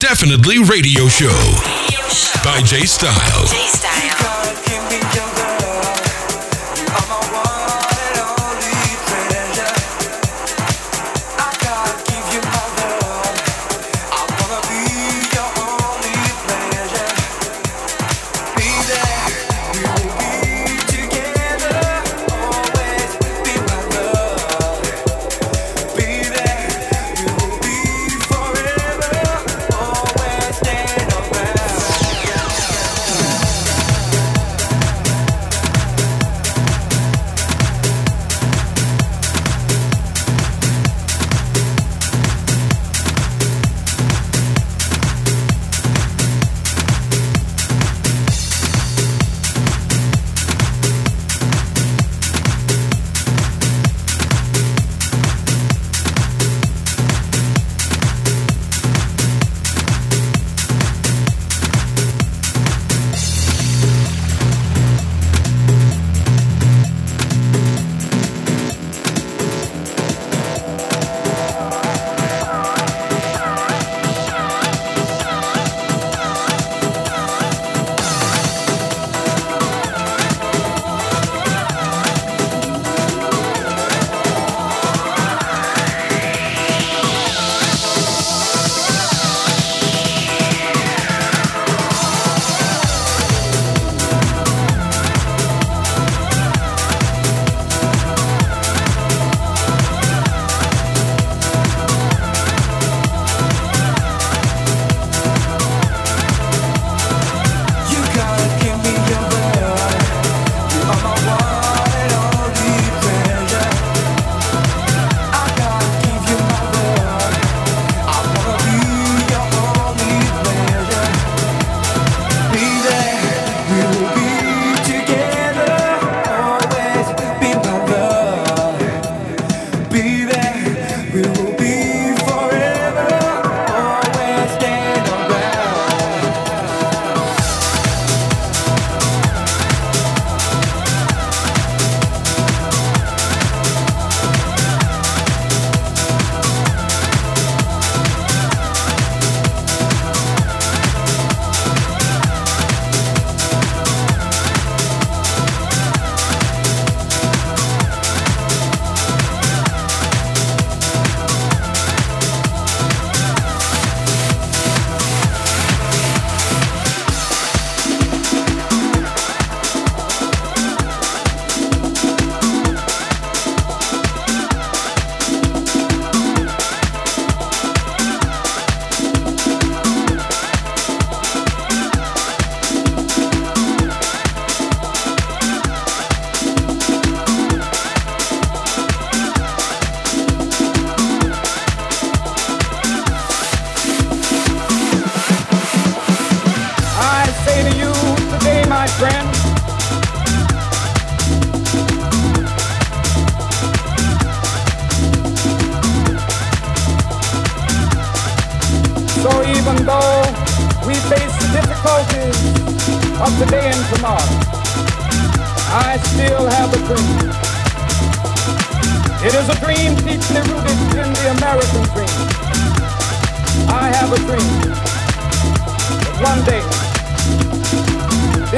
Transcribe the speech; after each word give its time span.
Definitely 0.00 0.60
Radio 0.60 1.08
Show 1.08 1.28
by 2.42 2.62
J 2.64 2.86
Style. 2.86 3.46
J 3.46 3.66
Style. 3.66 5.29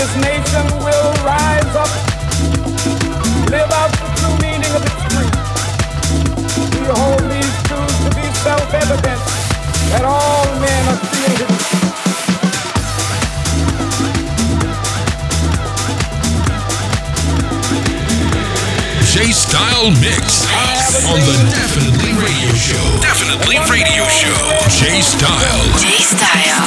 This 0.03 0.17
nation 0.17 0.67
will 0.83 1.13
rise 1.23 1.75
up, 1.79 1.87
live 3.55 3.71
out 3.71 3.91
the 3.95 4.09
true 4.19 4.37
meaning 4.43 4.73
of 4.75 4.83
its 4.83 5.03
creed. 5.07 5.35
We 6.75 6.83
hold 6.91 7.23
these 7.31 7.55
truths 7.71 7.99
to 8.03 8.11
be 8.19 8.27
self-evident 8.43 9.21
that 9.95 10.03
all 10.05 10.43
men 10.59 10.83
are 10.91 10.99
created. 11.07 11.51
J 19.07 19.31
Style 19.31 19.91
Mix 20.03 20.43
on 21.07 21.21
the 21.21 21.37
Definitely 21.55 21.92
Radio 21.92 21.92
Show. 22.63 23.01
Definitely 23.03 23.59
Radio 23.67 24.07
Show. 24.07 24.39
J 24.71 25.03
Style. 25.03 25.67
J 25.83 25.99
Style. 25.99 26.63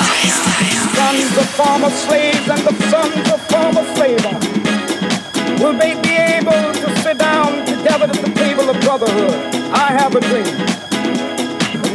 Sons 0.91 1.37
of 1.37 1.47
former 1.55 1.89
slaves 1.89 2.49
and 2.49 2.59
the 2.67 2.75
sons 2.91 3.31
of 3.31 3.39
former 3.47 3.85
slave 3.95 4.19
will 5.61 5.71
they 5.79 5.95
be 6.01 6.19
able 6.19 6.73
to 6.83 7.01
sit 7.01 7.17
down 7.17 7.65
together 7.65 8.11
at 8.11 8.19
the 8.19 8.31
table 8.35 8.69
of 8.69 8.77
brotherhood. 8.81 9.39
I 9.71 9.95
have 9.95 10.13
a 10.13 10.19
dream. 10.19 10.51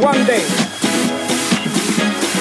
One 0.00 0.24
day, 0.24 0.48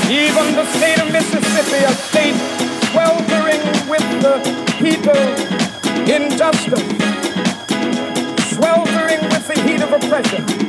even 0.08 0.56
the 0.56 0.66
state 0.80 1.00
of 1.04 1.12
Mississippi, 1.12 1.84
a 1.84 1.92
state 2.08 2.40
sweltering 2.88 3.60
with 3.92 4.08
the 4.24 4.40
heat 4.80 5.06
of 5.06 5.20
injustice, 6.08 6.88
sweltering 8.56 9.22
with 9.28 9.46
the 9.46 9.62
heat 9.68 9.82
of 9.82 9.92
oppression, 9.92 10.46
will 10.46 10.69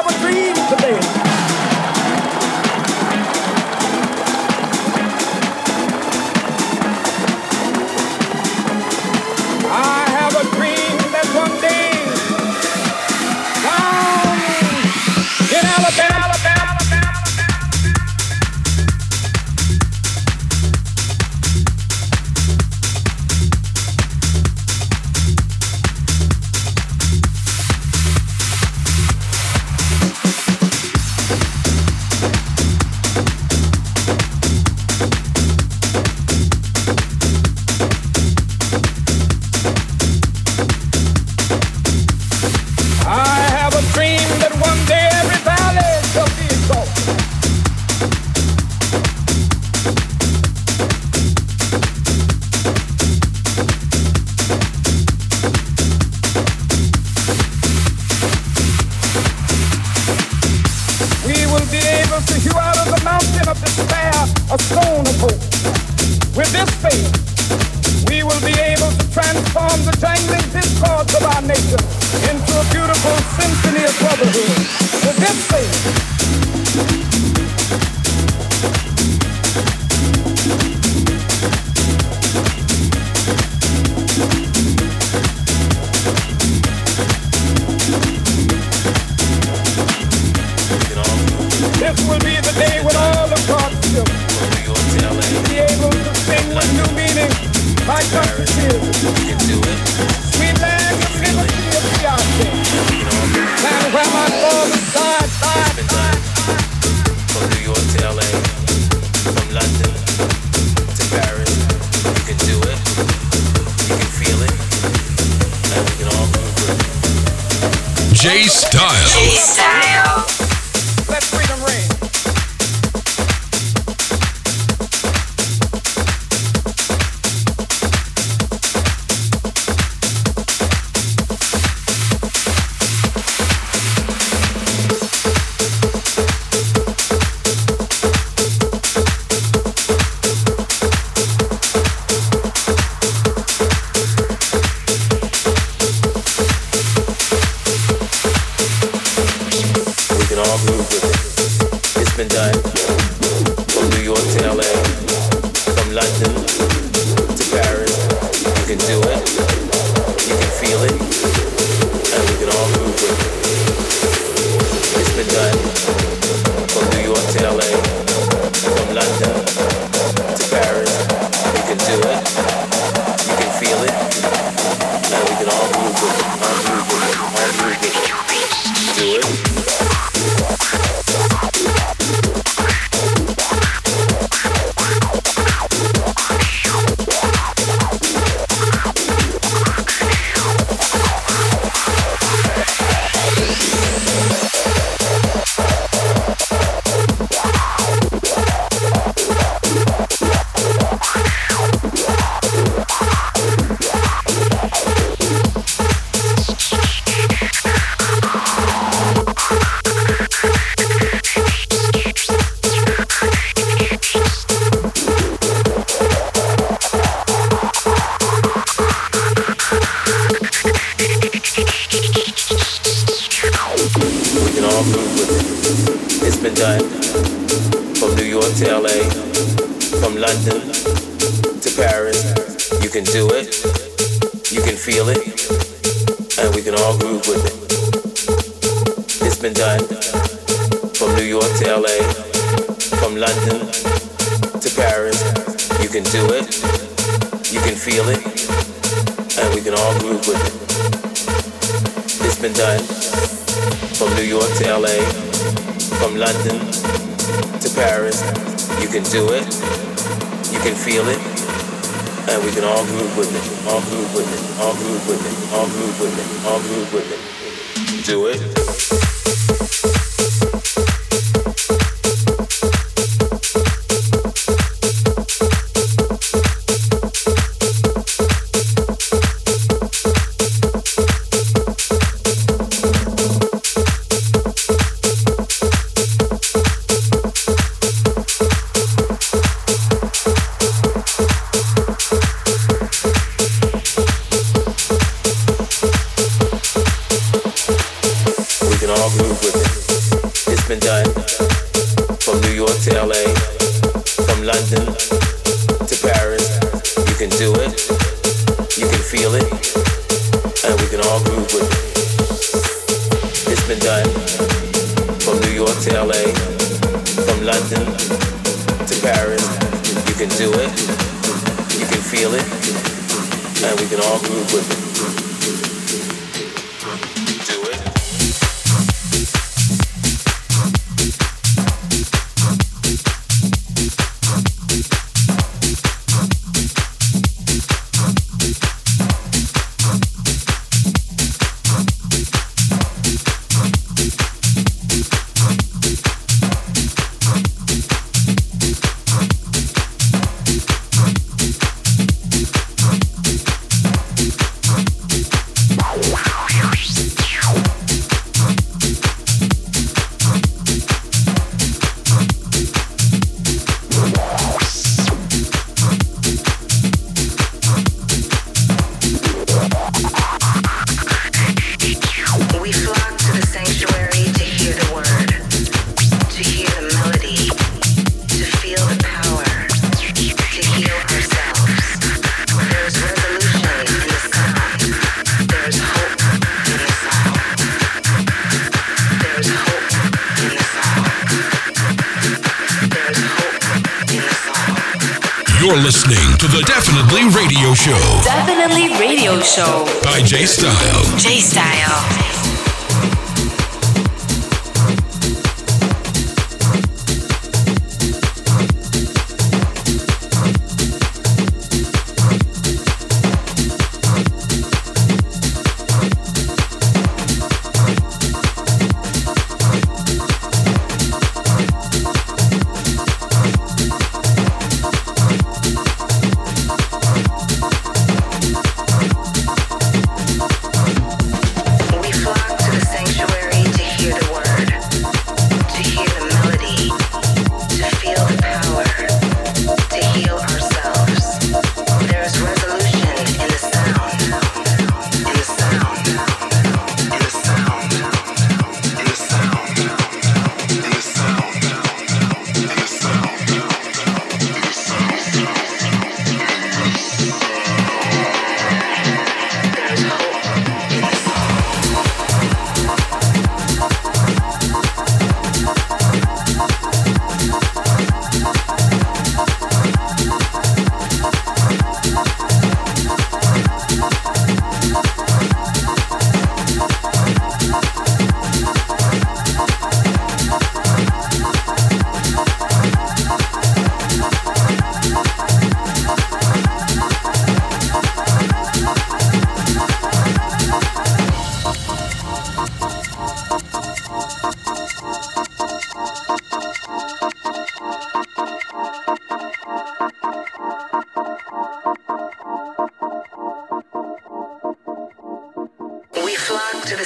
You're 395.71 395.79
listening 395.79 396.37
to 396.39 396.47
the 396.47 396.61
Definitely 396.67 397.29
Radio 397.33 397.73
Show. 397.73 398.21
Definitely 398.25 398.89
Radio 398.99 399.39
Show. 399.39 399.85
By 400.03 400.21
J 400.21 400.45
Style. 400.45 401.17
J 401.17 401.39
Style. 401.39 402.40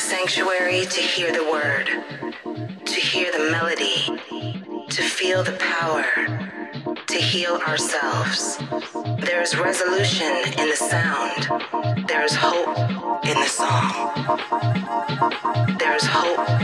sanctuary 0.06 0.86
to 0.86 1.02
hear 1.02 1.32
the 1.32 1.44
word, 1.52 1.88
to 2.86 2.94
hear 2.94 3.32
the 3.32 3.50
melody, 3.50 4.06
to 4.88 5.02
feel 5.02 5.44
the 5.44 5.54
power, 5.54 6.06
to 7.08 7.18
heal 7.18 7.56
ourselves. 7.68 8.60
There 9.26 9.42
is 9.42 9.58
resolution 9.58 10.32
in 10.60 10.70
the 10.70 10.76
sound. 10.76 12.08
There 12.08 12.24
is 12.24 12.36
hope 12.36 12.78
in 13.26 13.34
the 13.34 13.48
song. 13.48 13.90
There 15.80 15.96
is 15.96 16.06
hope 16.06 16.55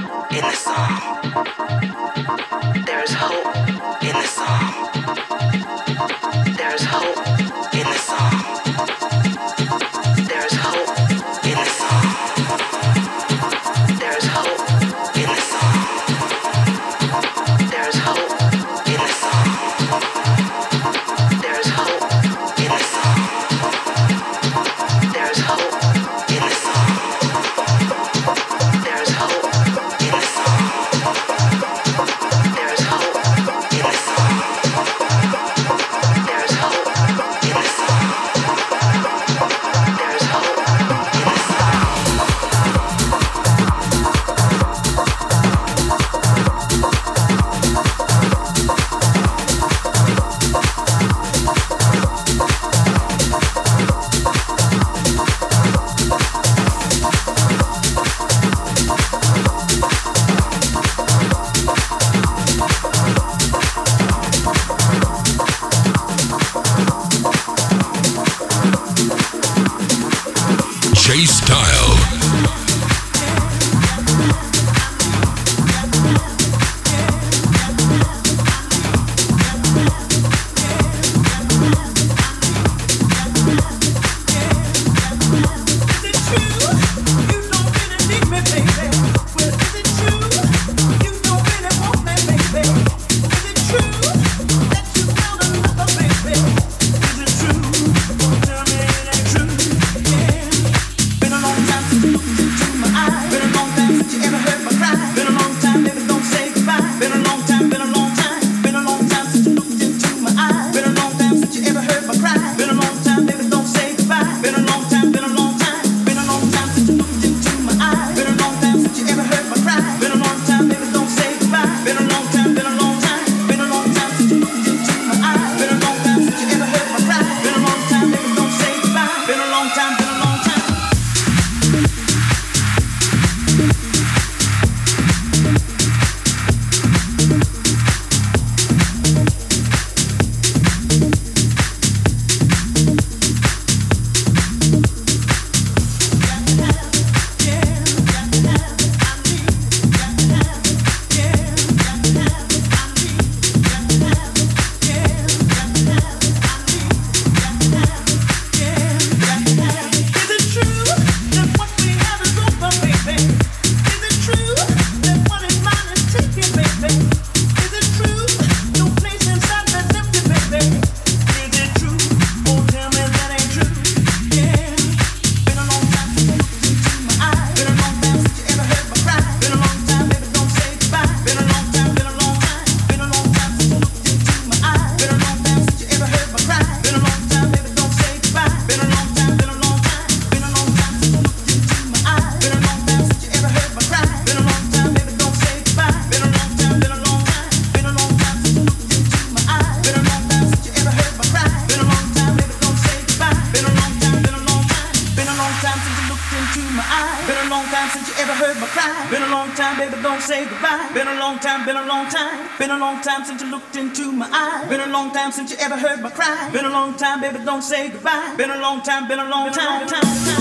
time 205.62 205.78
since 205.78 205.98
you 206.02 206.10
looked 206.10 206.34
into 206.34 206.62
my 206.74 206.82
eyes. 206.82 207.22
Been 207.30 207.38
a 207.46 207.50
long 207.54 207.66
time 207.70 207.90
since 207.94 208.10
you 208.10 208.16
ever 208.18 208.34
heard 208.34 208.58
my 208.58 208.68
cry. 208.74 209.08
Been 209.14 209.22
a 209.22 209.30
long 209.30 209.50
time, 209.54 209.78
baby, 209.78 210.02
don't 210.02 210.22
say 210.22 210.46
goodbye. 210.46 210.90
Been 210.94 211.08
a 211.08 211.18
long 211.20 211.38
time, 211.38 211.66
been 211.66 211.78
a 211.78 211.86
long 211.86 212.10
time. 212.10 212.50
Been 212.58 212.72
a 212.72 212.78
long 212.78 213.02
time 213.02 213.24
since 213.24 213.42
you 213.42 213.50
looked 213.52 213.76
into 213.76 214.12
my 214.12 214.28
eyes. 214.34 214.68
Been 214.70 214.82
a 214.82 214.88
long 214.88 215.12
time 215.14 215.32
since 215.32 215.52
you 215.52 215.58
ever 215.60 215.78
heard 215.78 216.02
my 216.02 216.10
cry. 216.10 216.50
Been 216.52 216.66
a 216.66 216.70
long 216.70 216.98
time, 216.98 217.22
baby, 217.22 217.38
don't 217.46 217.62
say 217.62 217.90
goodbye. 217.90 218.34
Been 218.38 218.50
a 218.50 218.58
long 218.60 218.82
time, 218.82 219.08
been 219.08 219.20
a 219.20 219.30
long 219.30 219.52
time. 219.54 219.88
time. 219.88 220.41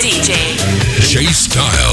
DJ. 0.00 0.58
J 1.00 1.32
Style. 1.32 1.85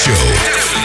Show. 0.00 0.79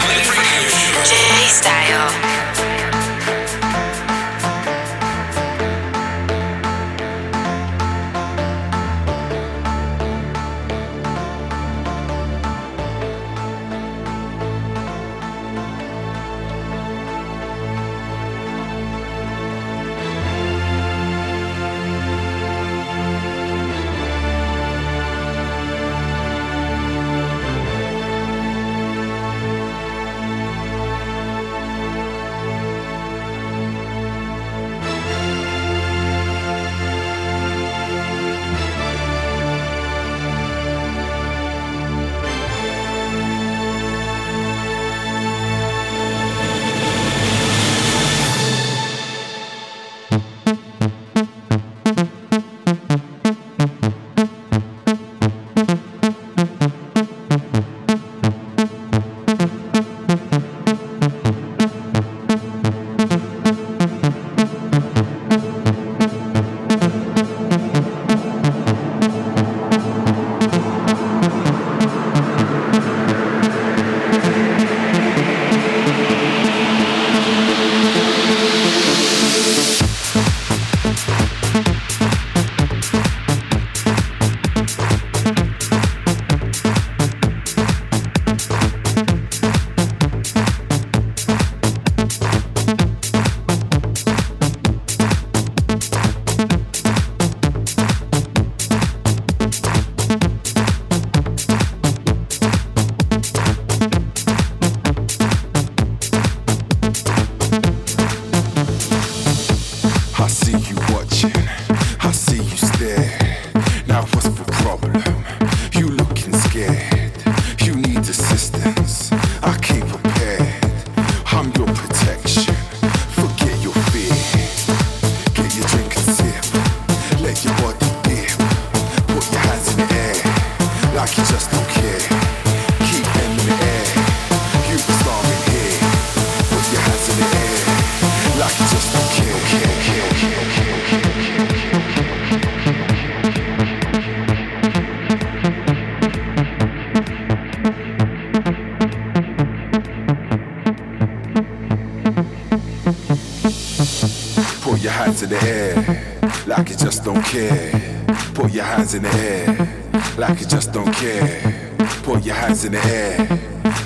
In 158.96 159.02
the 159.02 159.10
air, 159.10 159.68
like 160.16 160.40
you 160.40 160.46
just 160.46 160.72
don't 160.72 160.90
care. 160.94 161.76
Put 162.02 162.24
your 162.24 162.34
hands 162.34 162.64
in 162.64 162.72
the 162.72 162.78
air, 162.78 163.18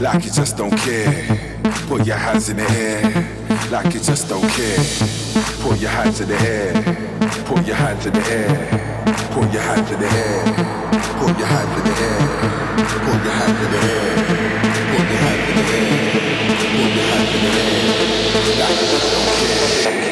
like 0.01 0.25
you 0.25 0.31
just 0.31 0.57
don't 0.57 0.77
care. 0.77 1.63
Put 1.89 2.07
your 2.07 2.17
hands 2.17 2.49
in 2.49 2.59
the 2.59 2.71
air, 2.71 3.27
like 3.71 3.93
you 3.93 4.01
just 4.01 4.29
don't 4.29 4.49
care. 4.51 4.79
Put 5.63 5.81
your 5.81 5.91
hands 5.91 6.21
in 6.21 6.29
the 6.29 6.37
air, 6.37 6.73
put 7.45 7.67
your 7.67 7.77
hands 7.77 8.07
in 8.07 8.13
the 8.13 8.21
air, 8.31 9.05
put 9.33 9.53
your 9.53 9.63
hands 9.63 9.91
in 9.91 9.99
the 9.99 10.07
air, 10.07 10.79
put 11.19 11.39
your 11.39 11.49
hands 11.49 11.77
in 11.81 11.83
the 11.83 11.97
air, 11.99 12.21
put 13.01 13.15
your 13.17 13.27
hands 13.27 13.51
in 13.51 13.71
the 13.71 13.81
air, 13.81 14.05
put 14.95 15.09
your 15.11 15.25
hands 15.25 15.51
in 15.51 15.61
the 15.61 15.79
air, 15.81 15.97
put 16.77 16.91
your 16.95 17.07
hands 17.11 17.35
in 17.35 17.43
the 17.43 17.51
air, 17.51 17.91
like 18.61 18.77
you 18.81 18.87
just 18.93 19.07
don't 19.13 20.05
care. 20.05 20.10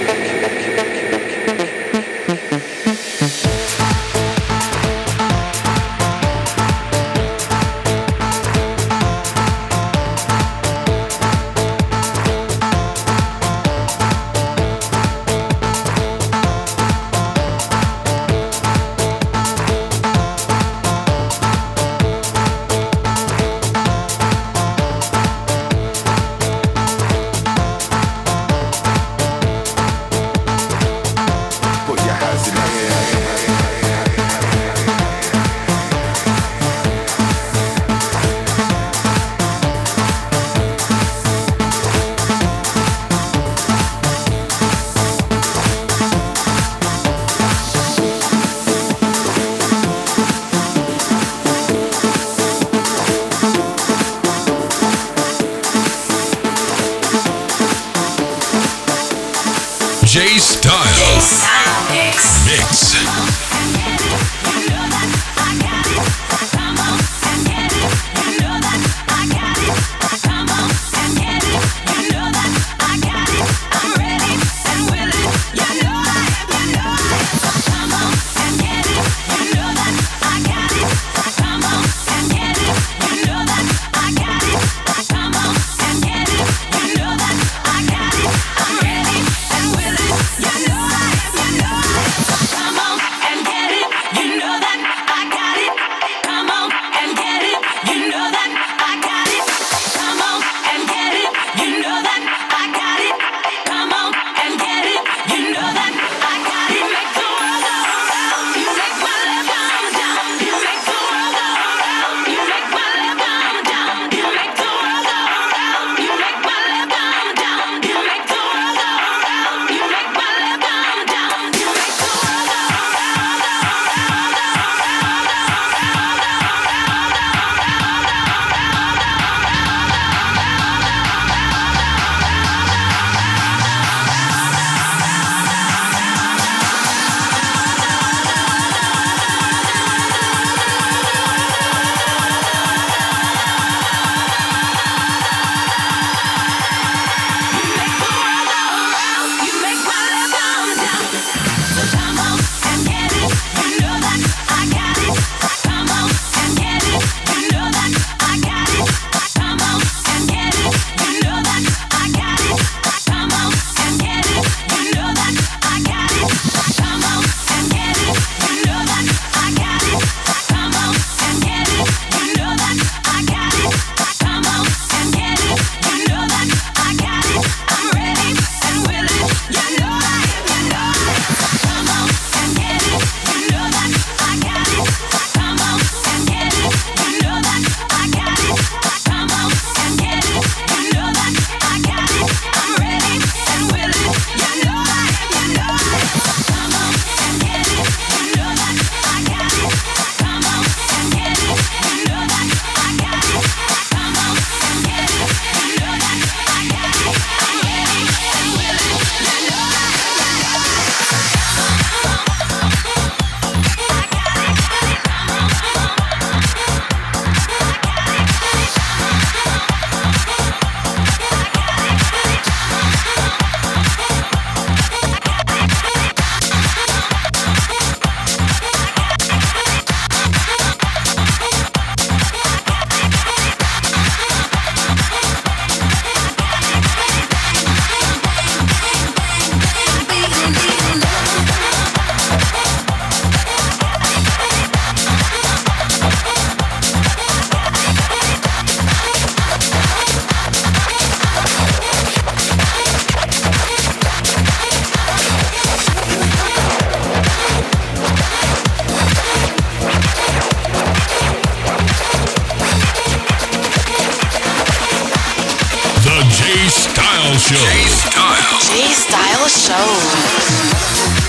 Show. 267.49 267.57
J 267.57 267.89
Style. 267.89 268.61
J 268.61 268.93
Style 268.93 269.49
Show. 269.49 271.28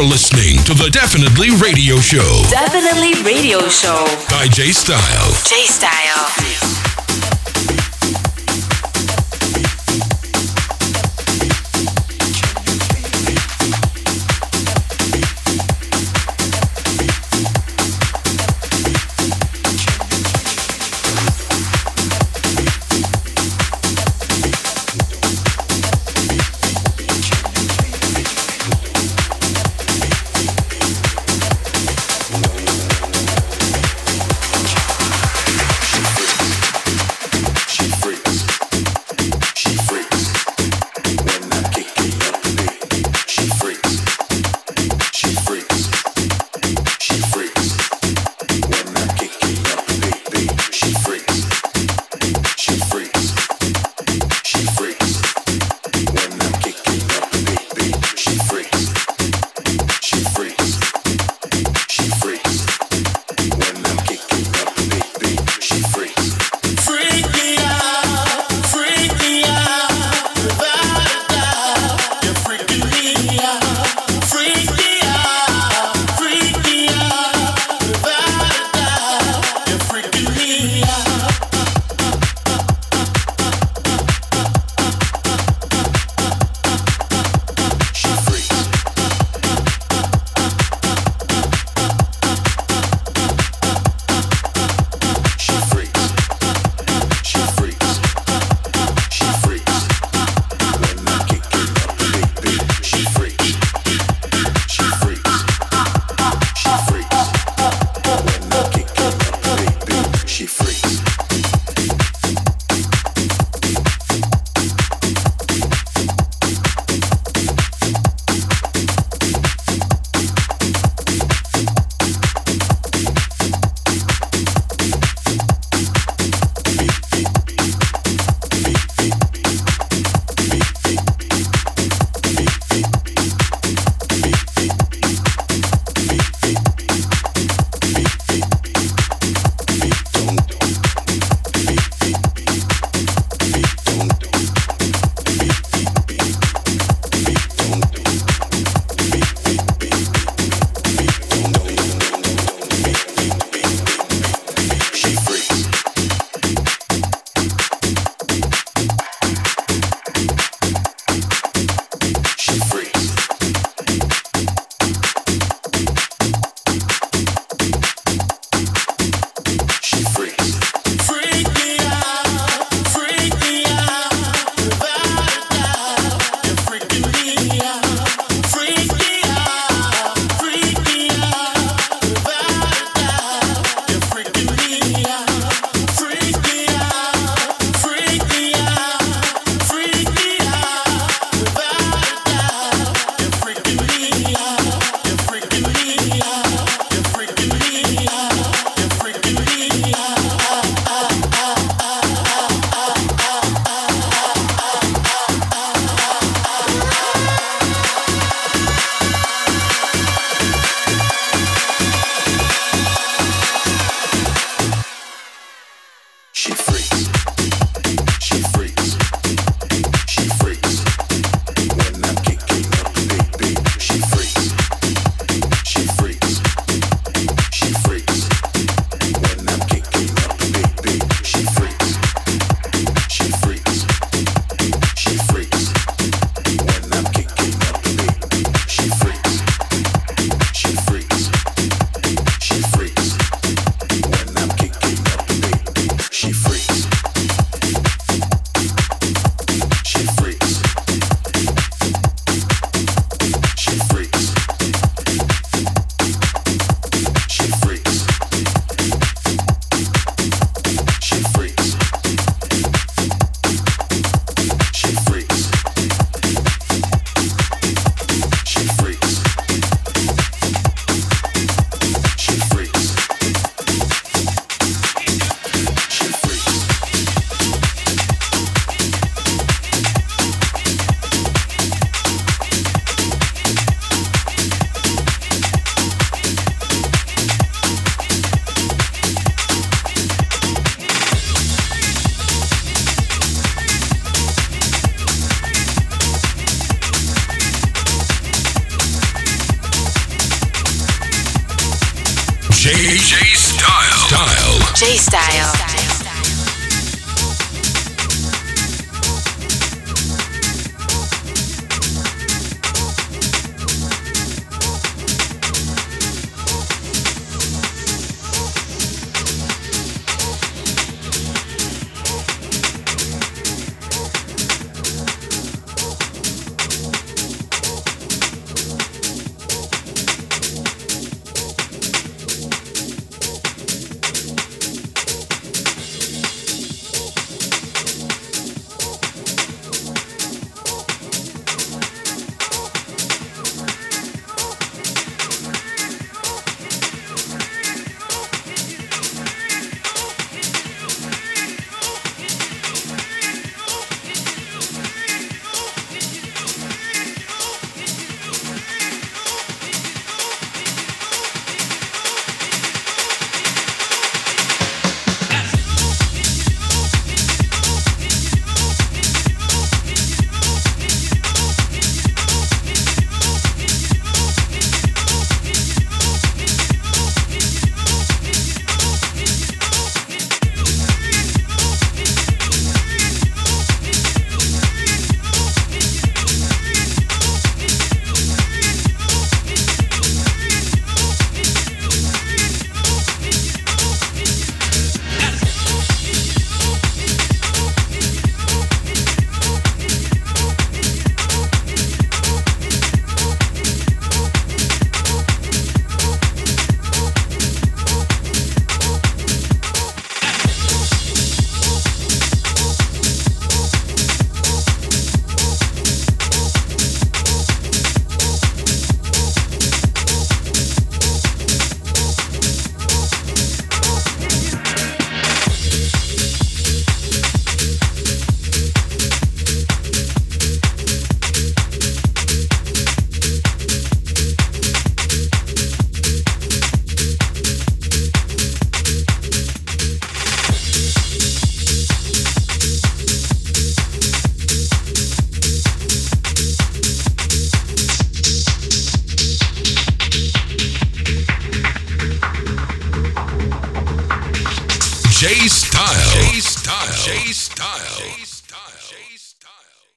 You're 0.00 0.08
listening 0.08 0.56
to 0.64 0.72
the 0.72 0.88
Definitely 0.88 1.50
Radio 1.60 1.96
Show 1.96 2.42
Definitely 2.48 3.22
Radio 3.22 3.68
Show. 3.68 4.06
by 4.30 4.48
J 4.48 4.72
Style. 4.72 5.30
J 5.44 5.66
Style. 5.66 6.89